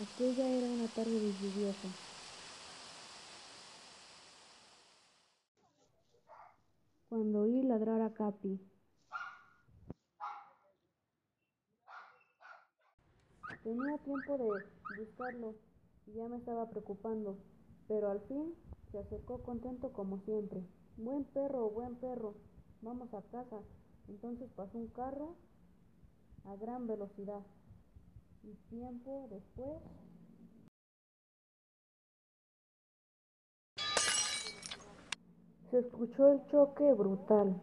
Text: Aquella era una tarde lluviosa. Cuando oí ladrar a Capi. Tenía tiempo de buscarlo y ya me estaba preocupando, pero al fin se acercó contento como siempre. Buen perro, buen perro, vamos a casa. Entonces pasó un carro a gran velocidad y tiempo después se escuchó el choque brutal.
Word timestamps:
Aquella 0.00 0.48
era 0.48 0.68
una 0.68 0.86
tarde 0.86 1.34
lluviosa. 1.40 1.88
Cuando 7.08 7.40
oí 7.40 7.64
ladrar 7.64 8.00
a 8.02 8.14
Capi. 8.14 8.60
Tenía 13.64 13.98
tiempo 13.98 14.38
de 14.38 14.64
buscarlo 15.00 15.56
y 16.06 16.12
ya 16.12 16.28
me 16.28 16.36
estaba 16.36 16.70
preocupando, 16.70 17.36
pero 17.88 18.08
al 18.08 18.20
fin 18.28 18.54
se 18.92 18.98
acercó 19.00 19.42
contento 19.42 19.92
como 19.92 20.20
siempre. 20.20 20.62
Buen 20.96 21.24
perro, 21.24 21.70
buen 21.70 21.96
perro, 21.96 22.36
vamos 22.82 23.12
a 23.14 23.22
casa. 23.32 23.58
Entonces 24.06 24.48
pasó 24.54 24.78
un 24.78 24.88
carro 24.88 25.34
a 26.44 26.54
gran 26.54 26.86
velocidad 26.86 27.42
y 28.42 28.54
tiempo 28.70 29.28
después 29.30 29.82
se 35.70 35.78
escuchó 35.80 36.32
el 36.32 36.46
choque 36.46 36.94
brutal. 36.94 37.60